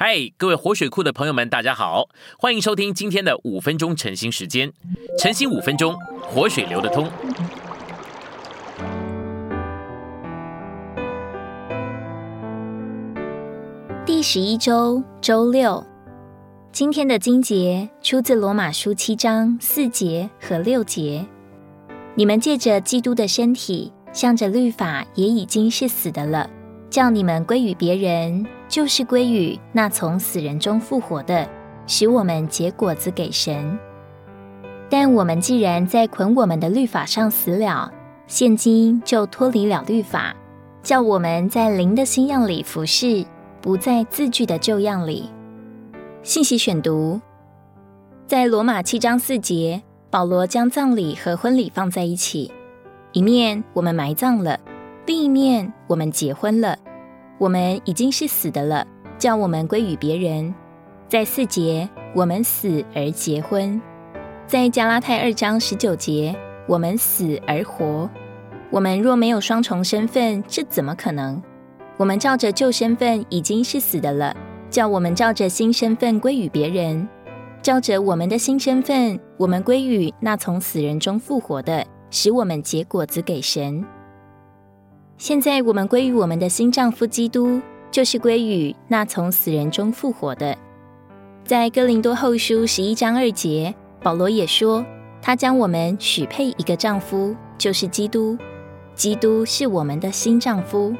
[0.00, 2.08] 嗨，各位活水库的朋友们，大家好，
[2.38, 4.72] 欢迎收听今天的五分钟晨兴时间。
[5.18, 7.10] 晨兴五分钟，活水流得通。
[14.06, 15.84] 第十一周周六，
[16.70, 21.26] 今天的经节出自罗马书七章四节和六节。
[22.14, 26.48] 你们借着基督的身体，向着律法，也已经是死的了。
[26.90, 31.48] 叫你们归于别人，就是归于那从死人中复活的，
[31.86, 33.78] 使我们结果子给神。
[34.88, 37.92] 但我们既然在捆我们的律法上死了，
[38.26, 40.34] 现今就脱离了律法，
[40.82, 43.24] 叫我们在灵的新样里服侍，
[43.60, 45.30] 不在字句的旧样里。
[46.22, 47.20] 信息选读，
[48.26, 52.50] 在罗马七章四节，保罗将葬礼和婚礼放在一起，
[53.12, 54.58] 一面我们埋葬了。
[55.08, 56.76] 另一面，我们结婚了，
[57.38, 60.54] 我们已经是死的了，叫我们归于别人。
[61.08, 63.80] 在四节，我们死而结婚；
[64.46, 68.06] 在加拉太二章十九节，我们死而活。
[68.70, 71.42] 我们若没有双重身份，这怎么可能？
[71.96, 74.36] 我们照着旧身份已经是死的了，
[74.68, 77.08] 叫我们照着新身份归于别人。
[77.62, 83.82] 照着我们的新身份，我们归于那从死人中复活的，使我们结果子给神。
[85.18, 90.56] 现在我们归于我们的新丈夫基督，就是归于那从死人中复活的。
[91.44, 94.86] 在哥林多后书十一章二节，保罗也说，
[95.20, 98.38] 他将我们许配一个丈夫，就是基督。
[98.94, 100.94] 基督是我们的新丈夫。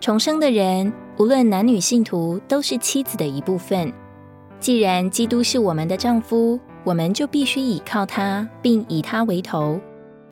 [0.00, 3.92] 重生的人，无论男女信徒，都是妻子的一部分。
[4.58, 9.78] 既然基督是我们的丈夫，我们就必须倚靠他，并以他为头。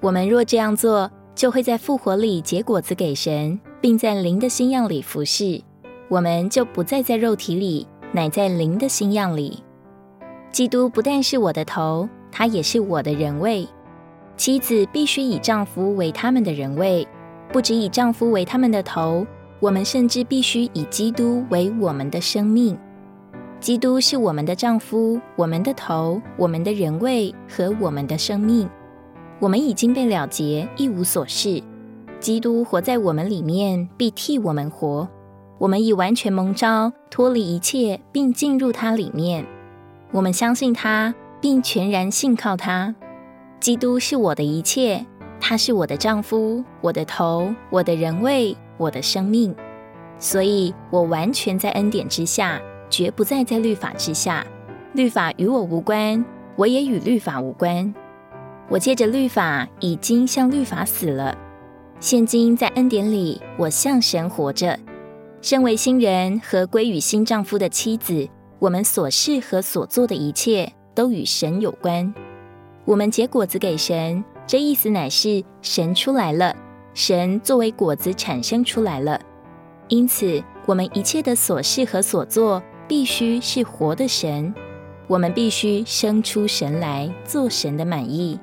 [0.00, 5.60] 我们若这样做，就会在复活里结果子给神，并在灵的新样里服侍。
[6.08, 9.62] 我们就不再在肉体里，乃在灵的新样里。
[10.50, 13.68] 基督不但是我的头，他也是我的人位。
[14.38, 17.06] 妻子必须以丈夫为他们的人位，
[17.52, 19.26] 不只以丈夫为他们的头，
[19.60, 22.78] 我们甚至必须以基督为我们的生命。
[23.60, 28.66] 基督是我们的丈夫，我们的头，我们的人位和我们的生命。
[29.38, 31.62] 我们已经被了结，一无所事。
[32.18, 35.08] 基督活在我们里面，必替我们活。
[35.58, 39.44] 我们已完全蒙召，脱离一切，并进入他里面。
[40.12, 42.94] 我们相信他，并全然信靠他。
[43.60, 45.04] 基督是我的一切，
[45.40, 49.54] 他是我的丈夫，我的头，我的人位，我的生命。
[50.18, 54.46] 所以，我完全在恩典之下，绝不再在律法之下。
[54.94, 56.24] 律法与我无关，
[56.56, 57.94] 我也与律法无关。
[58.68, 61.36] 我借着律法已经向律法死了，
[62.00, 64.78] 现今在恩典里，我向神活着。
[65.40, 68.28] 身为新人和归于新丈夫的妻子，
[68.58, 72.12] 我们所事和所做的一切都与神有关。
[72.84, 76.56] 我们结果子给神，这意思乃是神出来了，
[76.92, 79.20] 神作为果子产生出来了。
[79.86, 84.52] 因此，我们一切的所事和所做必须是活的神，
[85.06, 88.40] 我们必须生出神来，做神的满意。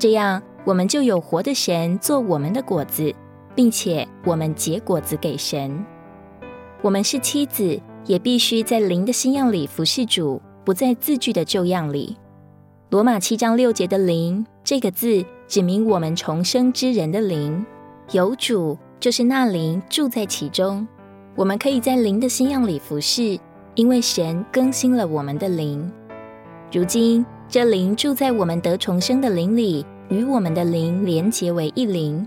[0.00, 3.14] 这样，我们就有活的神做我们的果子，
[3.54, 5.84] 并且我们结果子给神。
[6.80, 12.16] 我们是妻子，也必须在灵的新样里服侍主，不在字句的旧样里。
[12.88, 17.62] 罗马七章六节的“灵”这个字，指明我们重生之人的灵。
[18.12, 20.88] 有主，就是那灵住在其中。
[21.36, 23.38] 我们可以在灵的新样里服侍，
[23.74, 25.92] 因为神更新了我们的灵。
[26.72, 27.22] 如今。
[27.50, 32.24] 这灵住在我们得重生的灵里，与我们的灵连结为一灵。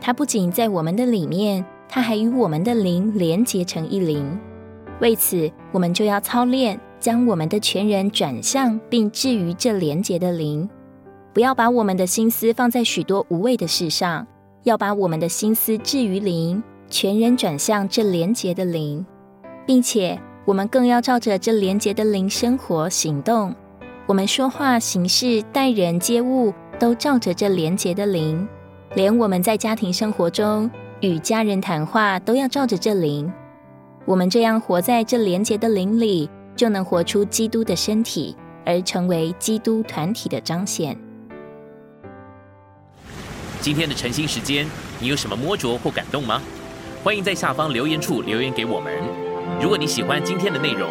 [0.00, 4.38] 它不仅在我们的里面，它还与我们的灵连结成一灵。
[5.00, 10.70] 为此，我们就要操练，将我们的全人转向，并置于这连结的灵。
[11.32, 14.24] 不要把我们的心思放在许多无谓的事上，
[14.62, 19.04] 要把我们的心思置于灵，全人转向这连结的灵，
[19.66, 23.52] 并且我们更要照着这连结的灵生活行动。
[24.04, 28.44] 我们说话、行事、待人接物，都照着这廉洁的灵；
[28.94, 30.68] 连我们在家庭生活中
[31.00, 33.32] 与家人谈话，都要照着这灵。
[34.04, 40.98] 我们这样活在这廉洁的灵里，就能活出基督的身体，而成为基督团体的彰显。
[43.60, 44.66] 今天的晨兴时间，
[44.98, 46.42] 你有什么摸着或感动吗？
[47.04, 48.92] 欢迎在下方留言处留言给我们。
[49.60, 50.90] 如果你喜欢今天的内容，